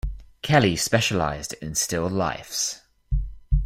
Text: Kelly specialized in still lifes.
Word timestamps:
Kelly 0.41 0.75
specialized 0.77 1.53
in 1.61 1.75
still 1.75 2.09
lifes. 2.09 2.81